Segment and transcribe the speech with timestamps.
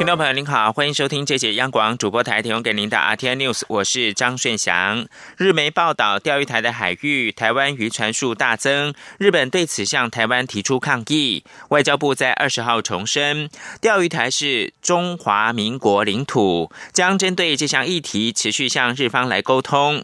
[0.00, 5.06] 听众朋友您好，欢迎收听这节央广主播台提供给您的 RTI News，我是张顺祥。
[5.36, 11.44] 日媒报道，钓鱼台的海域台湾渔船数大增，日本对此向台湾提出抗议。
[11.68, 13.50] 外交部在二十号重申，
[13.82, 20.02] 钓鱼台是中华民国领土，将针对这项议题持续向日方来沟通。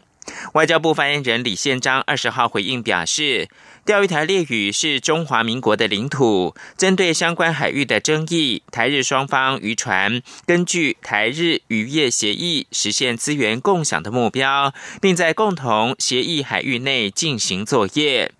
[0.53, 3.49] 外交部发言人李宪章二十号回应表示。
[3.87, 18.33] 钓鱼台列屿是中华民国的领土，针对相关海域的争议，台日双方渔船根据台日渔业协议实现资源共享的目标，并在共同协议海域内进行作业。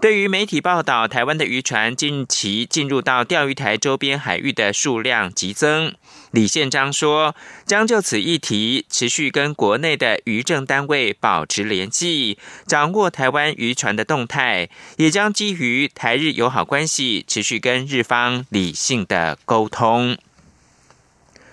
[0.00, 5.94] 对于媒体报道，台湾的渔船近期进入到钓鱼台周边海域的数量急增，
[6.30, 7.34] 李宪章说，
[7.64, 12.36] 将就此议题持续跟国内的渔政单位保持联系，
[12.66, 20.18] 掌握台湾渔船的动态，也将基于台日友好关系，持续跟日方理性的沟通，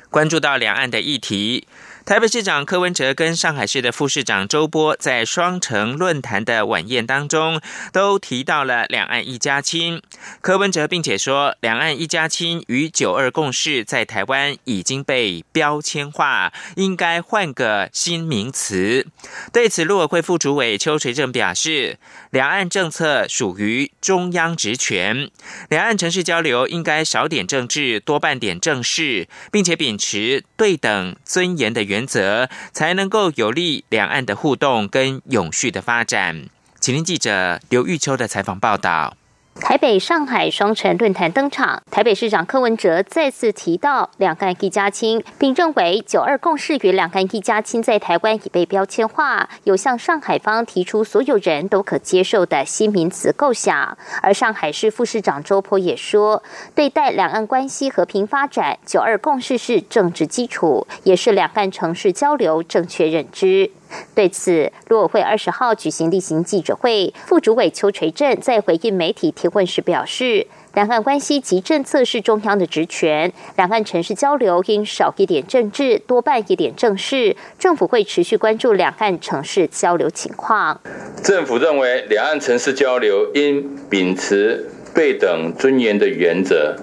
[0.10, 1.66] 关注到两岸的议题。
[2.04, 7.62] 台北市长柯文哲跟上海市的副市长周波在双城论坛的晚宴当中，
[7.94, 10.02] 都提到了两岸一家亲。
[10.42, 19.06] 柯文哲并且说，两岸一家亲与九二共识在台湾已经被标签化，应该换个新名词。
[19.54, 22.00] 对此，陆委会副主委邱垂正表示，
[22.32, 25.30] 两岸政策属于中央职权，
[25.70, 31.91] 两岸城市交流应该少点政治，多办点正事，并且秉持对等尊严的。
[31.92, 36.48] 原则才能够有利两岸的互动跟永续的发展。
[36.80, 39.18] 请听记者刘玉秋的采访报道。
[39.60, 53.98] 台北、上海双城论坛登场，台北市长柯文哲再次提到两岸一家亲，并认为九二共识与两岸一家亲在台湾已被标签化，有向上海方提出所有人都可接受的新名词构想。
[54.22, 56.42] 而上海市副市长周波也说，
[56.74, 63.72] 对待两岸关系和平发展，九二共识是政治基础，也是两岸城市交流正确认知。
[64.14, 77.36] 对此，陆委会二十号举行例行记者会，副主委邱垂正在回应媒体提问时表示，两岸关系及政策是中央的职权，两岸城市交流应少一点政治，多办一点正事。
[77.58, 80.80] 政府会持续关注两岸城市交流情况。
[81.24, 86.76] 政府认为，两岸城市交流应秉持对等尊严的原则，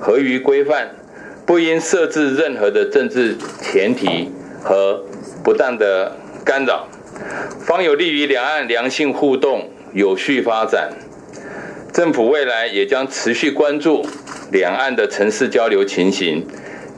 [0.00, 0.90] 合于规范，
[1.46, 4.30] 不应设置任何的政治前提
[4.62, 5.04] 和
[5.44, 6.16] 不当的。
[6.44, 6.88] 干扰，
[7.60, 10.90] 方有利于两岸良性互动、有序发展。
[11.92, 14.04] 政府未来也将持续关注
[14.50, 16.46] 两岸的城市交流情形，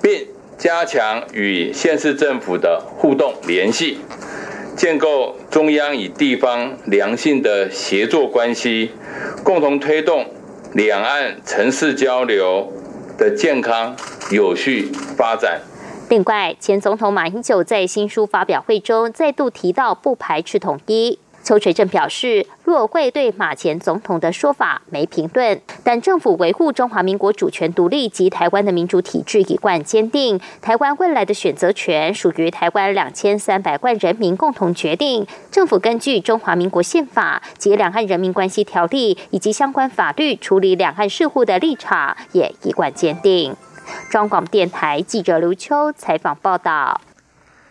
[0.03, 3.99] 并加强与县市政府的互动联系，
[4.77, 8.93] 建构中央与地方良性的协作关系，
[9.43, 10.27] 共同推动
[10.73, 12.73] 两岸城市交流
[13.19, 13.97] 的健康
[14.31, 15.61] 有序发展。
[16.11, 21.19] 另外，前总统马英九在新书发表会中再度提到不排斥统一。
[21.43, 30.41] 邱垂正表示，若会对马前总统的说法没评论，但政府维护中华民国主权独立及台湾的民主体制一贯坚定。
[30.63, 35.27] 台湾未来的选择权属于台湾两千三百万人民共同决定。
[35.51, 43.55] 政府根据中华民国宪法及两岸人民关系条例以及相关法律处理两岸事务的立场也一贯坚定。
[44.11, 47.01] 中广电台记者刘秋采访报道：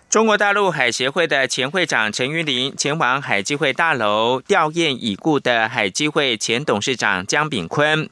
[0.09, 8.09] 中国大陆海协会的前会长陈云林前往海基会大楼吊唁已故的海基会前董事长江炳坤。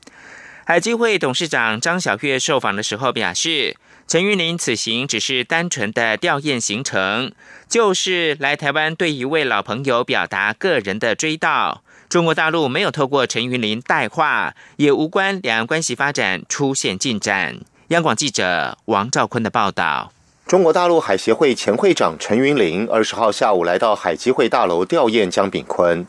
[0.65, 3.75] 海基会董事长张晓月受访的时候表示，
[4.07, 7.33] 陈云林此行只是单纯的吊唁行程，
[7.67, 11.79] 就是来台湾对一位老朋友表达个人的追悼。
[12.07, 17.59] 中国大陆没有透过陈云林带话，也无关两岸关系发展出现进展。
[17.91, 20.13] 央广记者王兆坤的报道：
[20.47, 26.07] 中国大陆海协会前会长陈云林二十号下午来到海基会大楼吊唁江炳坤。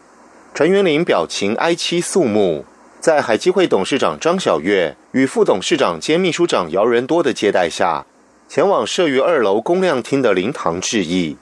[0.54, 2.64] 陈云林表情哀戚肃穆，
[3.00, 8.06] 在海基会董事长张晓月与副董事长兼秘书长姚仁多的接待下，
[8.48, 11.36] 前往设于二楼公亮厅的灵堂致意。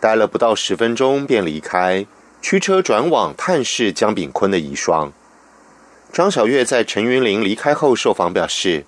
[0.00, 2.04] 待了不到十分钟便离开，
[2.42, 5.12] 驱车转往探视江炳坤的遗孀。
[6.12, 8.84] 张晓月在陈云林离开后受访表示。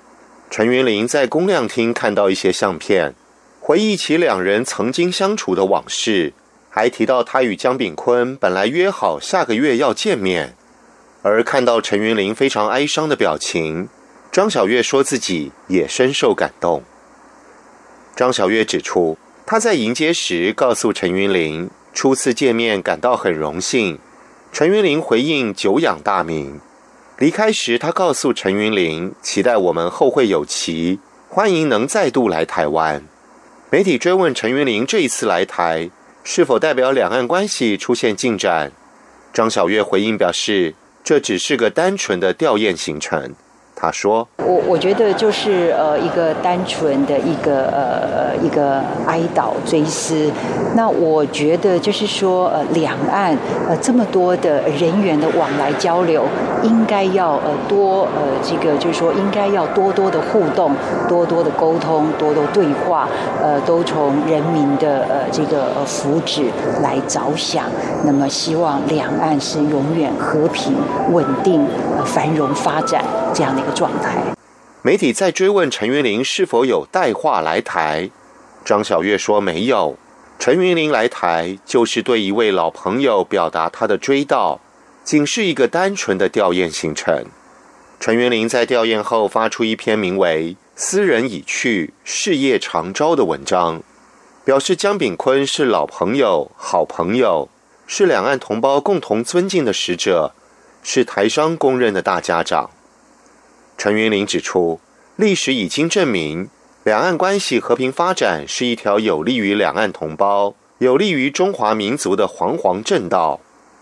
[0.48, 3.14] 陈云林在公亮厅看到一些相片，
[3.60, 6.32] 回忆起两人曾经相处的往事，
[6.70, 10.54] 还提到他与江炳坤本来约好下个月要见面。
[11.22, 13.88] 而看到陈云林非常哀伤的表情，
[14.31, 16.84] 张小月说自己也深受感动。
[18.14, 23.98] 张小月指出，他在迎接时告诉陈云林，初次见面感到很荣幸。
[24.52, 26.60] 陈云林回应久仰大名。
[27.19, 30.99] 离开时，他告诉陈云林，期待我们后会有期，
[31.31, 33.03] 欢迎能再度来台湾。
[33.71, 35.89] 媒体追问陈云林这一次来台
[36.23, 38.71] 是否代表两岸关系出现进展，
[39.33, 43.35] 张小月回应表示，这只是个单纯的吊唁行程。
[43.78, 50.32] 他说：“我我觉得就是呃一个单纯的一个呃一个哀悼追思。
[50.75, 53.37] 那我觉得就是说呃两岸
[53.69, 56.25] 呃这么多的人员的往来交流，
[56.62, 60.72] 应该要呃多呃这个就是说应该要多多的互动，
[61.06, 63.06] 多多的沟通，多多对话，
[63.43, 66.46] 呃都从人民的呃这个呃福祉
[66.82, 67.64] 来着想。
[68.06, 70.75] 那么希望两岸是永远和平、
[71.12, 71.67] 稳定、
[72.06, 73.05] 繁荣发展
[73.37, 74.17] 这样的一个。”状态。
[74.83, 78.11] 媒体在追问陈云林是否有带话来台，
[78.65, 79.97] 张小月说没有。
[80.38, 84.59] 陈云林来台就是对一位老朋友表达他的追悼，
[85.03, 87.27] 仅是一个单纯的吊唁行程。
[87.99, 93.82] 陈云林在吊唁后发出一篇名为《斯人已去，事业长招》的文章，
[94.44, 97.49] 表示江炳坤是老朋友、好朋友，
[97.87, 100.35] 是两岸同胞共同尊敬的使者，
[100.82, 102.71] 是台商公认的大家长。
[103.78, 104.81] 陈云林指出，
[105.17, 106.49] 历史已经证明，
[106.84, 113.40] 两岸关系和平发展是一条有利于两岸同胞、有利于中华民族的煌煌正道，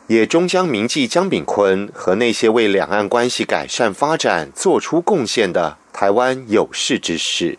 [0.08, 7.58] 也终将铭记江炳坤和那些为两岸关系改善发展做出贡献的台湾有识之士。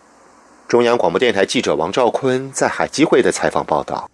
[0.67, 4.09] 中央广播电台记者王兆坤在海基会的采访报道。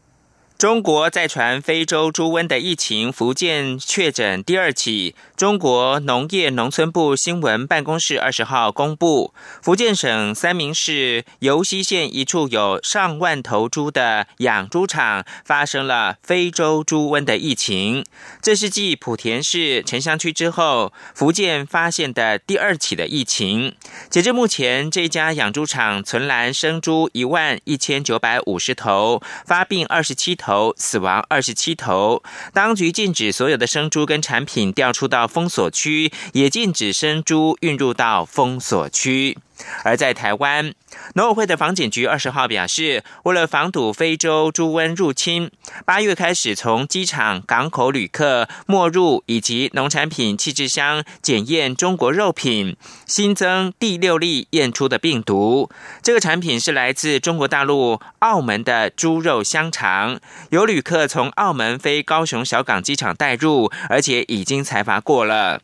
[0.62, 5.16] 中国在传非洲猪瘟的疫情，福建确诊第二起。
[5.36, 18.06] 中国农业农村部新闻办公室二十号公布，福建省三明市尤溪县一处有上万头猪的养猪场发生了非洲猪瘟的疫情。
[18.40, 23.74] 这是继莆田市城乡区之后，福建发现的第二起的疫情。
[24.12, 32.22] 截至目前，这家养猪场存栏生猪一万一千九百五十头，发病二十七头，头死亡二十七头。
[32.54, 35.28] 当局禁止所有的生猪跟产品调出到。
[35.32, 39.38] 封锁区也禁止生猪运入到封锁区。
[39.84, 40.74] 而在台湾，
[41.16, 45.52] 农委会的防检局二十号表示，为了防堵非洲猪瘟入侵，
[45.86, 55.70] 八月开始从机场、港口旅客没入以及农产品气质箱检验中国肉品，新增第六例验出的病毒。
[56.02, 65.62] 这个产品是来自中国大陆澳门的猪肉香肠，有旅客从澳门飞高雄小港机场带入，而且已经采罚过了。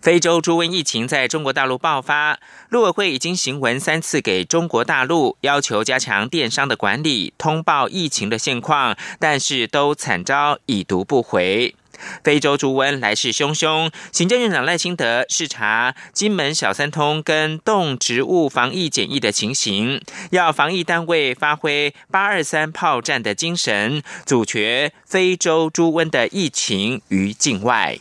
[0.00, 2.38] 非洲猪瘟疫情在中国大陆爆发，
[2.70, 11.74] 陆委会已经行文三次给中国大陆，要求加强电商的管理，通报疫情的现况，但是都惨遭已读不回。
[12.24, 20.00] 非洲猪瘟来势汹汹，行政院长赖清德视察金门小三通跟动植物防疫检疫的情形，
[20.30, 27.98] 要防疫单位发挥八二三炮战的精神，阻绝非洲猪瘟的疫情于境外。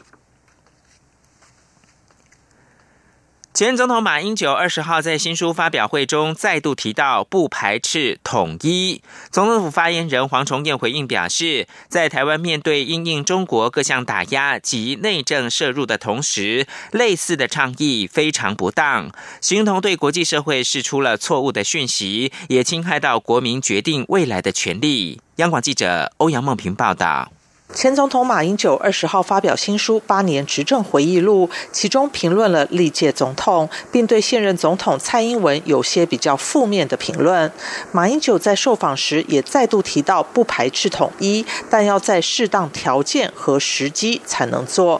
[3.59, 9.01] 前总统马英九二十号在新书发表会中再度提到不排斥统一。
[9.31, 25.19] 总统府发言人黄崇彦回应表示，在台湾面对因应中国各项打压及内政涉入的同时，类似的倡议非常不当，形同对国际社会释出了错误的讯息，也侵害到国民决定未来的权利。
[25.35, 27.29] 央广记者欧阳梦平报道。
[27.73, 37.51] 前总统马英九二十号发表新书《八年执政回忆录》，其中评论了历届总统，并对现任总统蔡英文有些比较负面的评论。
[37.91, 44.99] 马英九在受访时也再度提到，不排斥统一，但要在适当条件和时机才能做。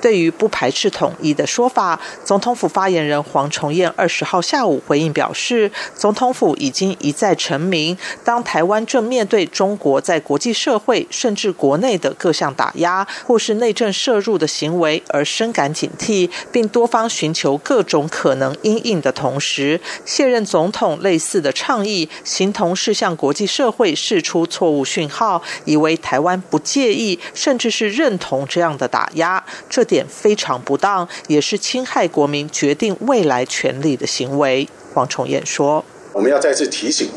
[0.00, 29.42] 对于不排斥统一的说法，总统府发言人黄崇彦二十号下午回应表示，总统府已经一再陈明，当台湾正面对中国在国际社会甚至国内的各项打压或是内政涉入的行为而深感警惕，并多方寻求各种可能因应的同时，卸任总统类似的倡议，形同是向国际社会释出错误讯号，以为台湾不介意甚至是认同这样的打压。
[29.68, 34.68] 这点非常不当，也是侵害国民决定未来权利的行为。
[34.92, 37.08] 黄崇彦说：“我们要再次提醒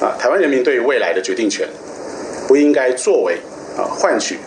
[0.00, 1.68] 啊，台湾人民对于未来的决定权，
[2.46, 3.38] 不应该作为
[3.76, 4.38] 啊换取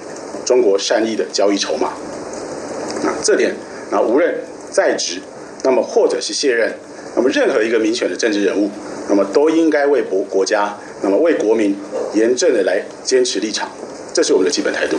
[0.43, 1.89] 中国善意的交易筹码。
[1.89, 3.53] 啊，这点
[3.91, 4.35] 啊，无论
[4.71, 5.21] 在职，
[5.63, 6.73] 那么或者是卸任，
[7.15, 8.71] 那么任何一个民选的政治人物，
[9.07, 11.77] 那么都应该为国国家，那么为国民
[12.15, 13.69] 严正的来坚持立场，
[14.11, 14.97] 这是我们的基本态度。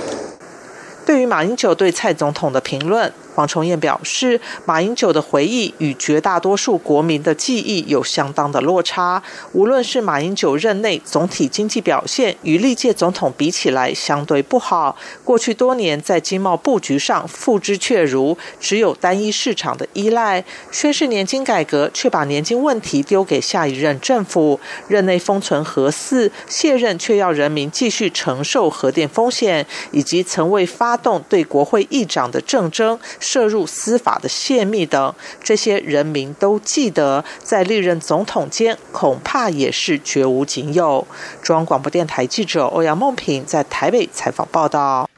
[1.04, 3.12] 对于马英九对蔡总统的评论。
[3.34, 9.22] 黄崇彦表示，马英九的回忆与绝大多数国民的记忆有相当的落差。
[9.52, 32.98] 无论是马英九任内总体经济表现与历届总统比起来相对不好，过去多年在经贸布局上付之却如，只有单一市场的依赖，宣誓年金改革却把年金问题丢给下一任政府，任内封存核四，卸任却要人民继续承受核电风险，以及曾未发动对国会议长的政争。
[33.22, 41.06] 涉入司法的泄密等，这些人民都记得，在历任总统间恐怕也是绝无仅有。
[41.40, 45.08] 中央广播电台记者欧阳梦平在台北采访报道。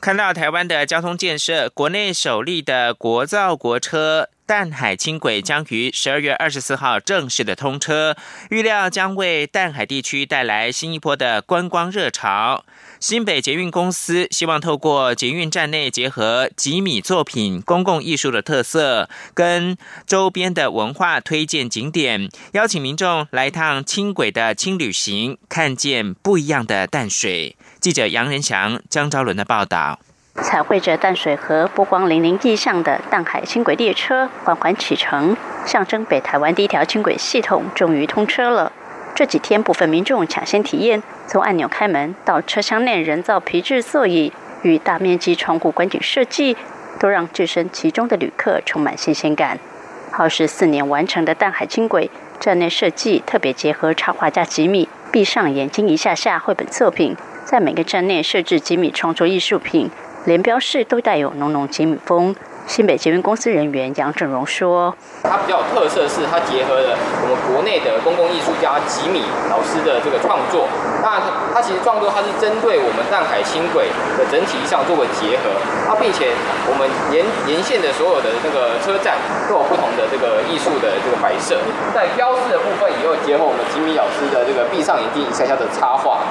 [0.00, 8.16] 看到台湾的交通建设，国内首例的国造国车淡海轻轨将于十二月二十四号正式的通车，
[8.50, 12.64] 预料将为淡海地区带来新一波的观光热潮。
[13.02, 27.56] 新北捷运公司希望透过捷运站内结合吉米作品、公共艺术的特色，跟周边的文化推荐景点，邀请民众来趟轻轨的轻旅行，看见不一样的淡水。
[27.80, 29.98] 记者杨仁祥、江昭伦的报道。
[30.36, 38.70] 彩绘着淡水河波光粼粼意象的淡海轻轨列车缓缓启程，象征北台湾第一条轻轨系统终于通车了。
[39.14, 46.56] 这几天，部分民众抢先体验，从按钮开门到车厢内人造皮质座椅与大面积窗户观景设计，
[46.98, 49.58] 都让置身其中的旅客充满新鲜感。
[50.10, 57.14] 耗时四年完成的淡海轻轨站内设计，特别结合插画家吉米“闭上眼睛一下下”绘本作品，
[57.44, 59.90] 在每个站内设置吉米创作艺术品，
[60.24, 62.34] 连标示都带有浓浓吉米风。
[62.66, 70.64] 新北捷运公司人员杨正荣说：“它比较有特色是，它结合了我们国内的公共艺术家吉米老师的这个创作。
[71.02, 71.20] 那
[71.52, 75.52] 它其实创作它是针对我们淡海轻轨的整体上做个结合。
[75.90, 76.32] 啊，并且
[76.64, 79.18] 我们沿沿线的所有的那个车站
[79.50, 81.60] 都有不同的这个艺术的这个摆设。
[81.92, 86.24] 在标志的部分，也有结合我们吉米老师的这个闭上眼睛一下下的插画。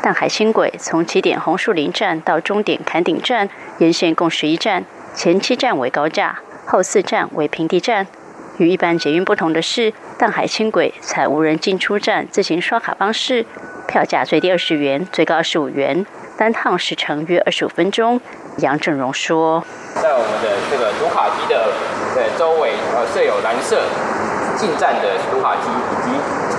[0.00, 8.08] 淡海轻轨从起点红树林站到终点坎顶站，沿线共十一站。”前七站为高架，后四站为平地站。
[8.58, 13.46] 与一般捷运不同的是，淡海轻轨采无人进出站自行刷卡方式，
[13.86, 16.04] 票价最低二十元，最高二十五元，
[16.36, 18.20] 单趟时程约二十五分钟。
[18.58, 21.72] 杨正荣说：“在我们的这个读卡机的
[22.14, 23.82] 对周围，呃，设有蓝色
[24.56, 26.10] 进站的读卡机，以及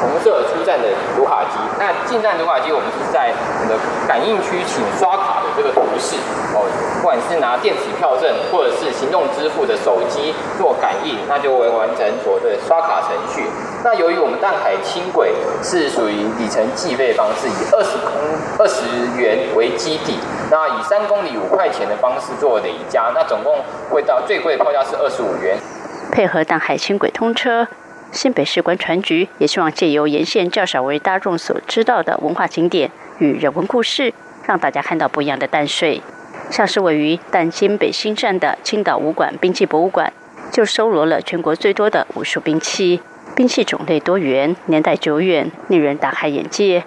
[0.06, 1.58] 红色出站的读卡机。
[1.82, 3.76] 那进站读卡机，我们是在我们的
[4.08, 6.16] 感应区，请刷卡的这个图示
[6.54, 6.62] 哦。”
[7.02, 13.46] 不管是拿电子票证或者是行动支付的手机做感应，那就会完成所谓的刷卡程序。
[13.84, 15.32] 那由于我们淡海轻轨
[15.62, 18.12] 是属于里程计费方式，以二十公
[18.58, 20.18] 二十元为基底，
[20.50, 25.56] 那以三公里五块钱的方式做累加，那总共会到最贵的票价是二十五元。
[26.12, 27.68] 配合淡海轻轨通车，
[28.16, 34.14] 新北市观船局也希望借由沿线较少为大众所知道的文化景点与人文故事，
[34.48, 36.02] 让大家看到不一样的淡水。
[36.50, 40.14] 像是位于淡金北新站的青岛武馆兵器博物馆，
[40.50, 43.02] 就收罗了全国最多的武术兵器，
[43.36, 46.86] 兵器种类多元，年代久远，令人大开眼界。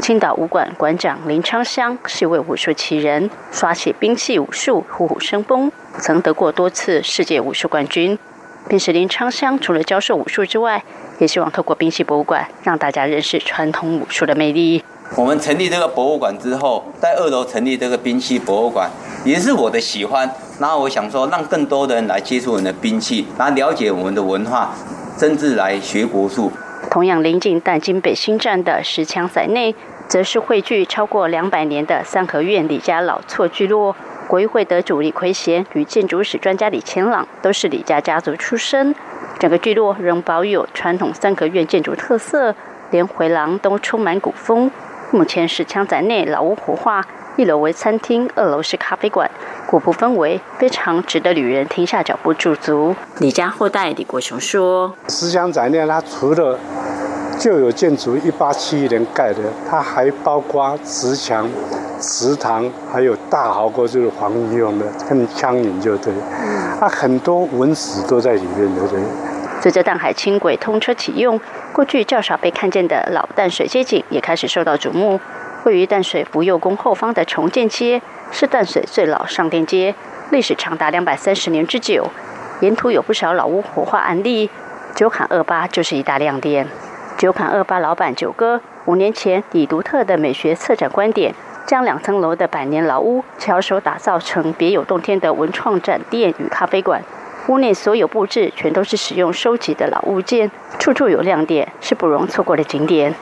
[0.00, 8.18] 青岛武馆馆长林昌香是一位武术奇人，耍起兵器武术虎虎生风，曾得过多次世界武术冠军。
[8.68, 10.82] 平时林昌香除了教授武术之外，
[11.20, 14.82] 也希望透过兵器博物馆让大家认识传统武术的魅力。
[15.16, 18.90] 我们成立这个博物馆之后，在二楼成立这个兵器博物馆，
[19.24, 20.28] 也是我的喜欢。
[20.58, 24.74] 然后我想说，让更多的人来接触我们的兵器，然后了解我们的文化，
[25.16, 26.50] 甚至来学国术。
[26.90, 29.76] 同样临近淡金北新站的石墙仔内，
[30.08, 33.94] 则是汇聚超过两百年的三合院李家老厝聚落。
[34.28, 38.94] 国议会得主李奎贤与建筑史专家李乾朗都是李家家族出身。
[39.38, 42.54] 整个聚落仍保有传统三合院建筑特色，
[42.90, 44.70] 连回廊都充满古风。
[45.12, 47.06] 目前是枪仔内老屋活化，
[47.36, 49.30] 一楼为餐厅，二楼是咖啡馆，
[49.66, 52.96] 古朴氛围非常值得旅人停下脚步驻足。
[53.18, 56.58] 李家后代李国雄说：“石墙仔内它除了
[57.38, 61.48] 旧有建筑一八七一年盖的，它还包括石墙、
[61.98, 66.12] 祠堂，还有大壕沟，就是防御用的，跟枪营就对。
[66.80, 69.00] 它很多文史都在里面，对不对？”
[69.60, 71.40] 随着淡海轻轨通车启用，
[71.72, 75.20] 过去较少被看见的老淡水街景也开始受到瞩目。
[75.64, 78.00] 位于淡水福佑宫后方的重建街
[78.30, 79.94] 是淡水最老上店街，
[80.30, 82.06] 历史长达两百三十年之久。
[82.60, 84.48] 沿途有不少老屋活化案例，
[84.94, 86.66] 九坎二八就是一大亮点。
[87.18, 91.34] 九坎二八老板九哥五年前以独特的美学策展观点，
[91.66, 97.02] 将两层楼的百年老屋巧手打造成别有洞天的文创展店与咖啡馆。
[97.48, 103.14] 屋内所有布置全都是使用收集的老物件，处处有亮点，是不容错过的景点。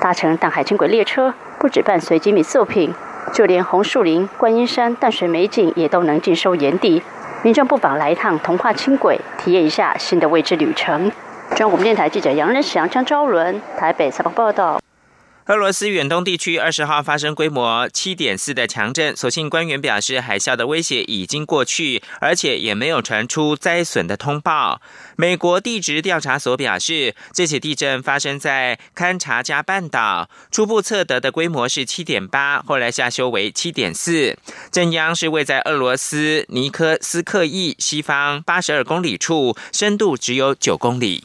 [0.00, 2.92] 搭乘淡海轻轨列车，不止伴随精美作品，
[3.32, 7.00] 就连红树林、观音山、淡水美景也都能尽收眼底。
[7.42, 11.12] 民众不妨来一趟童话轻轨，体验一下新的未知旅程。
[11.56, 14.80] 中央广播电台记者杨仁祥、张昭伦，台北采访报道。
[15.46, 24.80] 俄罗斯远东地区二十号发生规模七点四的强震，所幸官员表示海啸的威胁已经过去，而且也没有传出灾损的通报。
[25.16, 34.38] 美国地质调查所表示，这起地震发生在堪察加半岛，初步测得的规模是七点八，后来下修为七点四。
[34.70, 41.24] 震央是位在俄罗斯尼科斯克伊西方八十二公里处，深度只有九公里。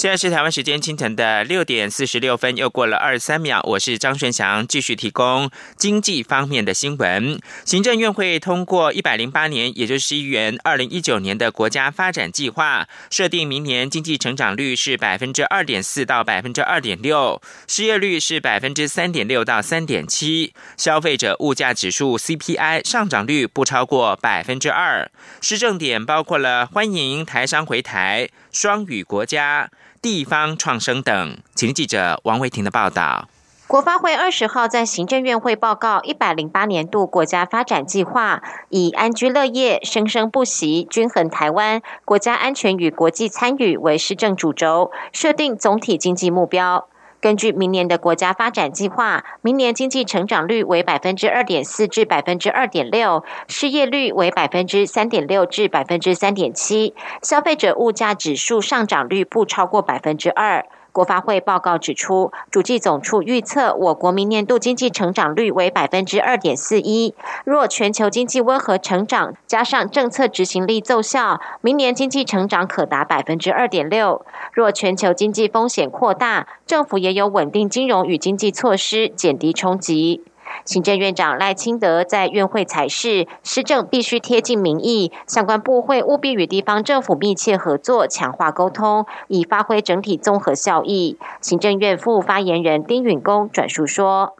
[0.00, 3.60] 现在是台湾时间清晨的六点四十六分，又过了二十三秒。
[3.64, 7.38] 我是张顺祥，继续提供经济方面的新闻。
[7.66, 25.10] 行政院会通过一百零八年，也就是一元二零一九年的国家发展计划，设定明年经济成长率是百分之二点四到百分之二点六，失业率是百分之三点六到三点七，消费者物价指数 CPI 上涨率不超过百分之二。
[25.42, 29.68] 施政点包括了欢迎台商回台、双语国家。
[30.02, 33.28] 地方创生等，请记者王维婷的报道。
[33.66, 46.88] 国发会二十号在行政院会报告一百零八年度国家发展计划，以安居乐业、生生不息、均衡台湾、国家安全与国际参与为施政主轴，设定总体经济目标。
[47.20, 60.64] 根据明年的国家发展计划，明年经济成长率为百分之二点四至百分之二点六，失业率为百分之三点六至百分之三点七，消费者物价指数上涨率不超过百分之二。
[60.92, 67.14] 国发会报告指出，主计总处预测，我国明年度经济成长率为百分之二点四一。
[67.44, 74.24] 若全球经济温和成长，加上政策执行力奏效，明年经济成长可达百分之二点六。
[74.52, 80.22] 若全球经济风险扩大，政府也有稳定金融与经济措施，减低冲击。
[80.64, 91.16] 行政院长赖清德在院会才是，施政必须贴近民意，相关部会务必与地方政府密切合作，强化沟通，以发挥整体综合效益。
[91.40, 94.36] 行政院副发言人丁允恭转述说：“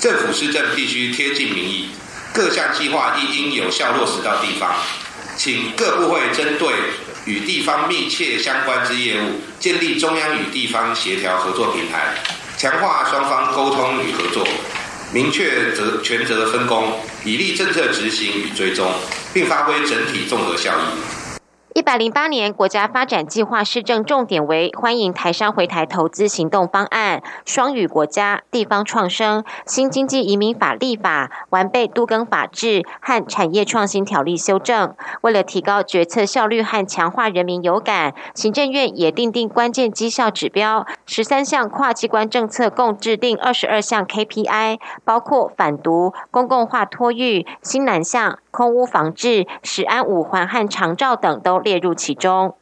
[0.00, 1.88] 政府施政必须贴近民意，
[2.32, 4.72] 各项计划亦应有效落实到地方，
[5.36, 6.68] 请各部会针对
[7.26, 12.14] 与地方密切相关之业务，建立中央与地方协调合作平台，
[12.56, 14.46] 强化双方沟通与合作。”
[15.12, 16.92] 明确责权责分工，
[17.24, 18.92] 以利政策执行与追踪，
[19.34, 21.29] 并发挥整体综合效益。
[21.72, 34.96] 一百零八年国家发展计划施政重点为欢迎台商回台投资行动方案、双语国家、地方创生、新经济移民法立法、完备都更法制和产业创新条例修正。
[35.20, 48.40] 为了提高决策效率和强化人民有感，行政院也定定关键绩效指标，十三项跨机关政策共制定二十二项 KPI，包括反毒、公共化托育、新南向。
[48.60, 52.59] 空屋防治、石安五环和长照等都列入其中。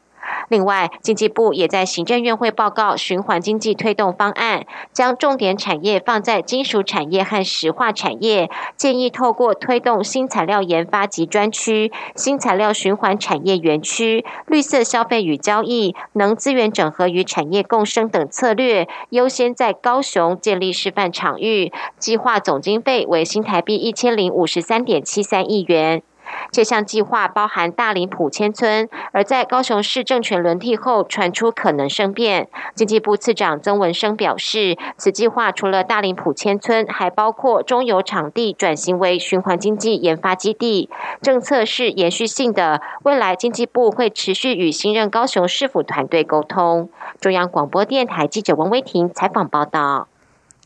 [0.49, 26.03] 另外，经济部也在行政院会报告循环经济推动方案，将重点产业放在金属产业和石化产业，建议透过推动新材料研发及专区、新材料循环产业园区、绿色消费与交易、能资源整合与产业共生等策略，优先在高雄建立示范场域，计划总经费为新台币一千零五十三点七三亿元。
[26.51, 32.49] 这项计划包含大林埔千村，而在高雄市政权轮替后，传出可能生变。
[32.75, 40.89] 经济部次长曾文生表示，此计划除了大林埔千村，还包括中油场地转型为循环经济研发基地。
[41.21, 46.89] 政策是延续性的，未来经济部会持续与新任高雄市府团队沟通。
[47.21, 50.09] 中央广播电台记者王威婷采访报道。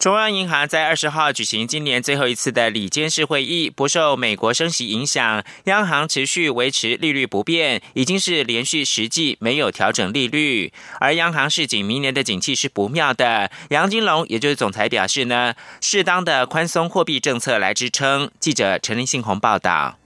[0.03, 10.73] 中央银行在二十号举行今年最后一次的里监事会议，不受美国升息影响，央行持续维持利率不变，已经是连续十季没有调整利率。
[10.99, 18.29] 而央行市井明年的景气是不妙的，杨金龙也就是总裁表示呢，适当的宽松货币政策来支撑。
[18.41, 20.02] 记者陈林信宏报道。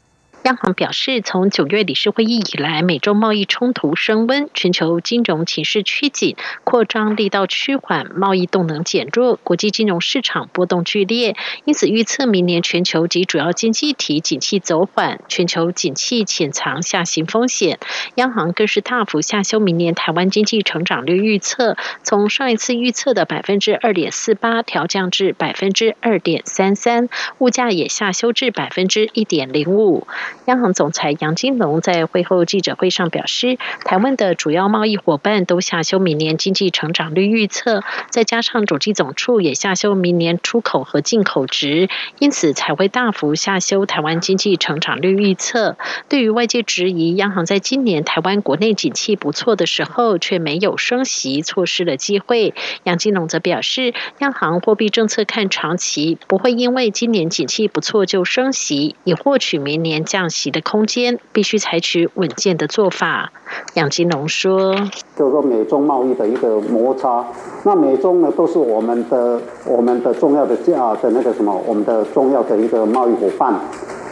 [0.46, 17.80] 央行表示，从九月理事会议以来，美洲贸易冲突升温，全球金融情势趋紧，扩张力道趋缓，贸易动能减弱，国际金融市场波动剧烈，因此预测明年全球及主要经济体景气走缓，全球景气潜藏下行风险。
[18.14, 30.06] 央行更是大幅下修明年台湾经济成长率预测，从上一次预测的百分之二点四八调降至百分之二点三三，物价也下修至百分之一点零五。
[30.44, 41.88] 央行总裁杨金龙在会后记者会上表示，台湾的主要贸易伙伴都下修明年经济成长率预测，再加上主机总处也下修明年出口和进口值，
[42.20, 45.76] 因此才会大幅下修台湾经济成长率预测。
[46.08, 60.26] 对于外界质疑央行在今年台湾国内景气不错的时候却没有升息，错失了机会，杨金龙则表示，央行货币政策看长期，不会因为今年景气不错就升息，以获取明年降。
[60.28, 63.32] 息的空间必须采取稳健的做法。
[63.74, 64.74] 杨金龙说
[65.16, 67.24] ：“就是说美中贸易的一个摩擦，
[67.64, 73.54] 那美中呢都是我们的我们的重要的价的那个什么，我们的重要的一个贸易伙伴。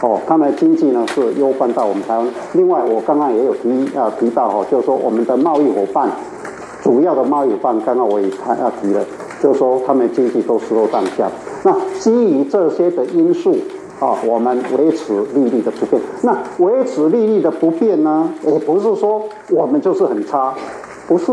[0.01, 2.27] 哦，他们的经济呢是攸关到我们台湾。
[2.53, 6.09] 另外，我刚刚也有提啊提到哦，就是说我们的贸易伙伴，
[6.81, 9.05] 主要的贸易伙伴，刚刚我也谈要提了，
[9.43, 11.29] 就是说他们经济都失落当下。
[11.63, 13.57] 那基于这些的因素。”
[13.99, 16.01] 啊，我们维持利率的不变。
[16.21, 18.29] 那维持利率的不变呢？
[18.45, 20.53] 也不是说我们就是很差，
[21.07, 21.31] 不是。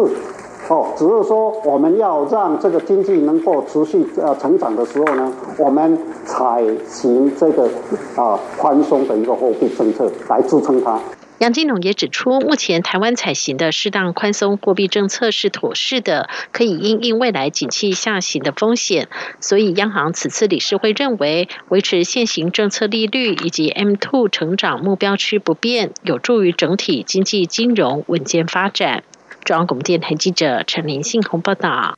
[0.68, 7.68] 哦，只是说我们要让这个经济能够持续呃成长的时候呢，我们采行这个
[8.14, 10.98] 啊宽松的一个货币政策来支撑它。
[11.42, 19.08] 杨金龙也指出，目前台湾采行的适当宽松货币政策是妥适的，可以应应未来景气下行的风险。
[19.40, 29.02] 所以，央行此次理事会认为，维持现行政策利率以及 M two 成长目标区不变，有助于整体经济金融稳健发展。
[29.44, 31.96] 中央广播电台记者陈林信鸿报道。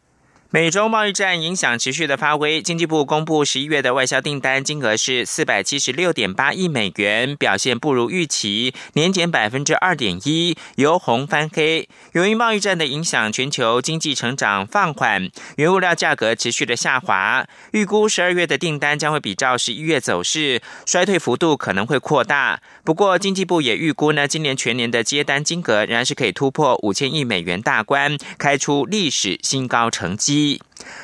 [0.54, 11.88] 美洲贸易战影响持续的发威，经济部公布十一月的外销订单金额是四百七十六点八亿美元，表现不如预期，年减百分之二点一，由红翻黑。
[12.12, 22.60] 由于贸易战的影响，全球经济成长放缓，原物料价格持续的下滑，预估十二月的订单将会比照十一月走势，衰退幅度可能会扩大。
[22.84, 30.43] 不过，经济部也预估呢，今年全年的接单金额仍然是可以突破五千亿美元大关，开出历史新高成绩。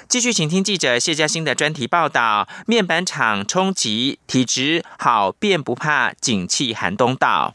[0.09, 7.55] 继续，请听记者谢佳欣的专题报道：面板厂冲击，体质好便不怕景气寒冬到。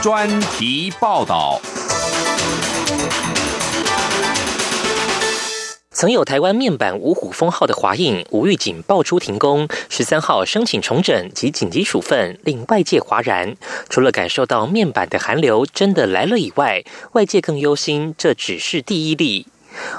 [0.00, 1.60] 专题报道。
[5.98, 13.56] 曾有台湾面板五虎封号的华映，无预警爆出停工，十三号申请重整及紧急处分，令外界哗然。
[13.88, 16.84] 除了感受到面板的寒流真的来了以外，
[17.14, 19.48] 外界更忧心这只是第一例。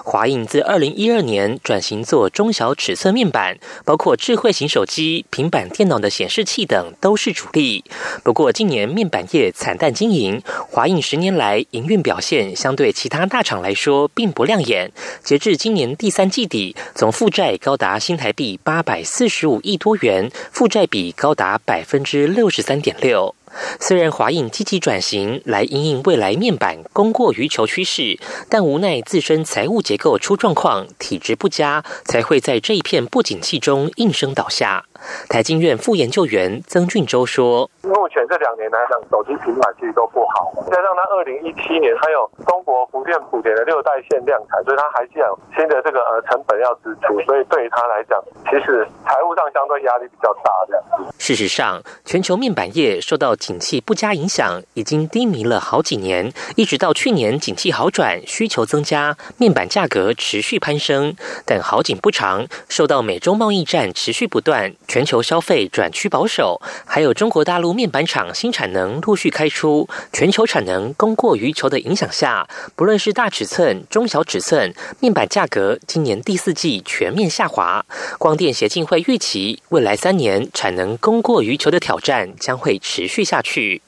[0.03, 7.83] 华映自二零一二年转型做中小尺寸面板，包括智慧型手机、平板电脑的显示器等都是主力。
[8.23, 14.91] 不过今年面板业惨淡经营，华映十年来营运表现相对其他大厂来说并不亮眼。
[15.23, 23.35] 截至今年第三季底，总负债高达新台币八百四十五亿多元，负债比高达百分之六十三点六。
[23.79, 34.88] 虽然华映积极转型来因应未来面板供过于求趋势，但无奈自身财务结构出状况，体质不佳，才会在这一片不景气中应声倒下。
[35.27, 50.51] 台经院副研究员曾俊洲说：“目前这两年来讲，手机平板其实都不好，加上它二零一七年还有中国福建莆田的六代线量产，所以它还是有新的这个呃成本要支出，所以对于它来讲，其实财务上相对压力比较大。
[50.67, 50.83] 这样
[51.17, 61.15] 事实上，全球面板业受到景气不佳影响，已经低迷了好几年，一直到去年景气好转，需求增加，面板价格持续攀升。
[61.45, 77.85] 但好景不长，受到美中贸易战持续不断。”全球消费转趋保守，还有中国大陆面板厂新产能陆续开出，全球产能供过于求的影响下，不论是大尺寸、中小尺寸面板价格，今年第四季全面下滑。
[78.17, 83.83] 光电协进会预期，未来三年产能供过于求的挑战将会持续下去。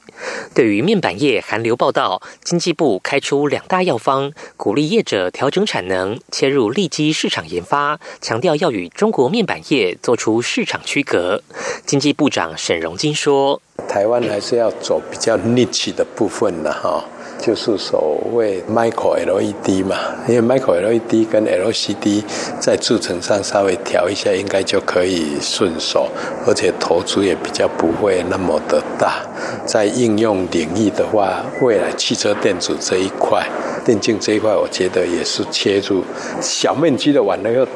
[0.53, 11.41] 对于面板业寒流报道，经济部开出两大药方，鼓励业者调整产能，切入利基市场研发，强调要与中国面板业做出市场区隔。
[11.85, 17.03] 经济部长沈荣金说：“台湾还是要走比较逆气的部分的哈。”
[17.41, 22.23] 就是所谓 micro LED 嘛，因为 micro LED 跟 LCD
[22.59, 26.07] 在制程上稍微调一下，应该就可以顺手，
[26.45, 29.23] 而且投资也比较不会那么的大。
[29.65, 33.43] 在应用领域的话，未来汽车电子这一块、
[33.83, 36.03] 电竞这一块，我觉得也是切入
[36.39, 37.67] 小面积的完了以后，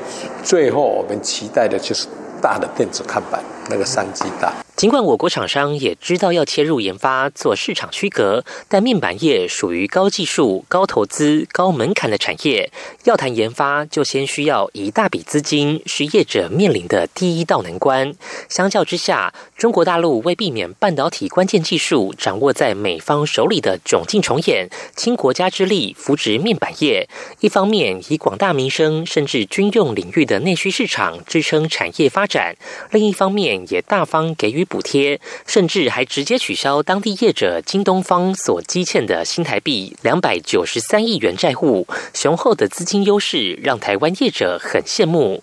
[0.44, 2.08] 最后我们期待的就是
[2.40, 4.65] 大的电子看板，那个商机大。
[4.86, 12.72] 尽管我国厂商也知道要切入研发做市场区隔，但面板业属于高技术、高投资、高门槛的产业，
[13.06, 18.14] 要谈研发就先需要一大笔资金，是业者面临的第一道难关。
[18.48, 32.56] 相较之下，中国大陆为避免半导体关键技术掌握在美方手里的窘境重演，倾国家之力扶植面板业，一方面以广大民生甚至军用领域的内需市场支撑产业发展，
[32.92, 34.64] 另一方面也大方给予。
[34.76, 45.42] 补贴，甚至还直接取消当地业者京东方所积欠的新台币两百九十三亿元债务，雄厚的资金优势让台湾业者很羡慕。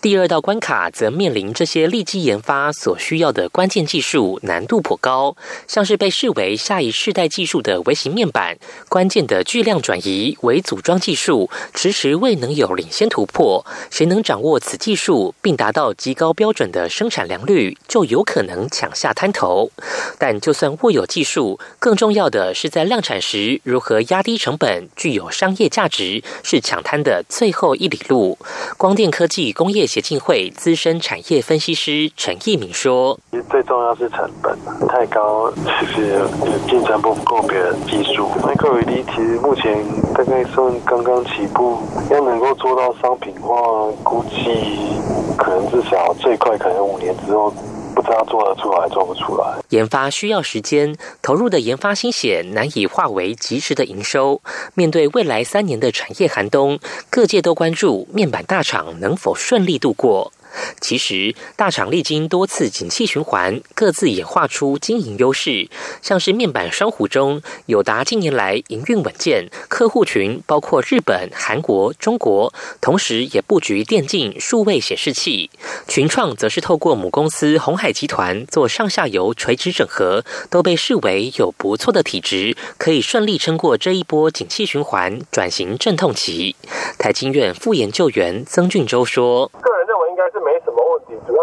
[0.00, 8.56] 第二道关卡则面临这些立即研发所需要的关键技术难度颇高，像是被视为下一世代技术的微型面板，
[8.88, 13.64] 关键的巨量转移为组装技术迟迟未能有领先突破。
[13.90, 18.68] 谁能掌握此技术并达到极高标准的生产良率，就有可能。
[18.70, 19.70] 抢下滩头，
[20.18, 28.38] 但就算握有技术，更重要的是在量产时如何压低成本，具有商业价值，是抢滩的最后一里路。
[28.76, 34.58] 光电科技工业协进会资深产业分析师陈义敏说：“其实最重要是成本
[34.88, 36.20] 太高，其实
[36.68, 38.28] 竞争不够别人技术。
[38.42, 39.84] Micro LED 其实目前
[40.14, 41.78] 大概算刚刚起步，
[42.10, 43.56] 要能够做到商品化，
[44.02, 44.96] 估计
[45.36, 47.52] 可能至少最快可能五年之后。”
[47.94, 49.58] 不知道做得出来，做不出来。
[49.70, 54.40] 研发需要时间，投入的研发心血难以化为及时的营收。
[54.74, 60.32] 面对未来三年的产业寒冬，各界都关注面板大厂能否顺利度过。
[60.80, 65.68] 其实，大厂历经多次景气循环，各自演化出经营优势。
[66.02, 75.50] 像是面板双虎中，友达近年来营运稳健，客户群包括日本、韩国、中国，同时也布局电竞、数位显示器。
[75.86, 86.56] 群创则是透过母公司红海集团做上下游垂直整合，都被视为有不错的体质，可以顺利撑过这一波景气循环转型阵痛期。
[86.98, 89.50] 台经院副研究员曾俊洲说。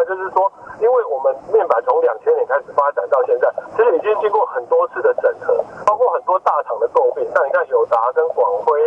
[0.06, 5.56] 就是说，因为我们面板从两千年开始发展到现在，其实已经经过很多次的整合，
[5.86, 7.26] 包括很多大厂的诟病。
[7.34, 8.80] 像你看友达跟广辉，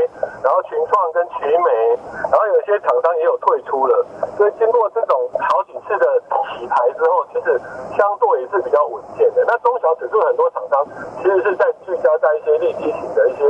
[0.42, 1.98] 然后群创跟奇美，
[2.30, 4.04] 然后有些厂商也有退出了。
[4.36, 6.06] 所以经过这种好几次的
[6.52, 7.60] 洗牌之后，其实
[7.96, 9.44] 相对也是比较稳健的。
[9.46, 10.86] 那中小尺寸很多厂商
[11.18, 13.49] 其实是在聚焦在一些立体型的一些，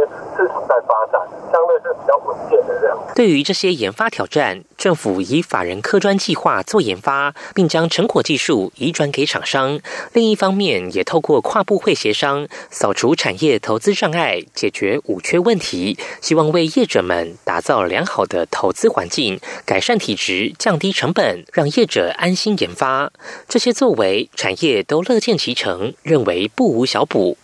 [3.14, 4.62] 对于这些研发挑战。
[4.78, 9.78] 政府以法人科专计划做研发，并将成果技术移转给厂商。
[10.14, 23.12] 另一方面，也透过跨部会协商，扫除产业投资障碍，解决五缺问题，希望为业者们打造良好的投资环境，改善体质，降低成本，让业者安心研发。
[23.46, 27.36] 这些作为，产业都乐见其成，认为不无小补。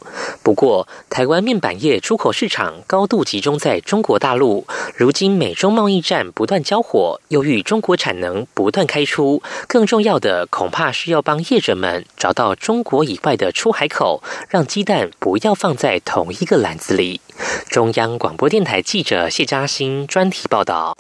[0.43, 4.67] 不过，台湾面板业出口市场高度集中在中国大陆，
[4.97, 7.21] 如今美中贸易战不断交火。
[7.29, 17.21] 又遇中国产能不断开出，更重要的恐怕是要帮业者们找到中国以外的出海口，让鸡蛋不要放在同一个篮子里。
[17.69, 20.97] 中央广播电台记者谢嘉欣专题报道。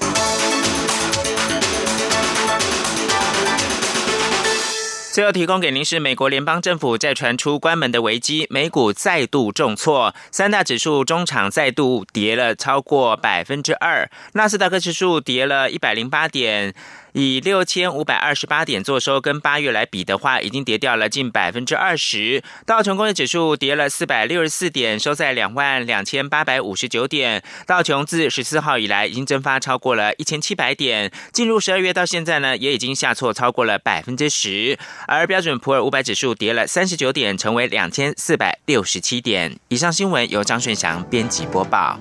[5.16, 16.74] 最后提供给您是美国联邦政府在传出关门的危机，美股再度重挫，三大指数中场再度跌了超过百分之二，纳斯达克指数跌了一百零八点。
[17.16, 22.42] 以六千五百二十八点做收，跟八月来比的话，已经跌掉了近百分之二十。
[22.66, 27.42] 道琼工业指数跌了四百六十四点，收在两万两千八百五十九点。
[27.66, 34.78] 道琼自十四号以来已经蒸发超过了一千七百点，进入十二月到现在呢，也已经下挫超过了百分之十。
[35.08, 39.58] 而标准普尔五百指数跌了三十九点，成为两千四百六十七点。
[39.68, 41.98] 以上新闻由张顺祥编辑播报。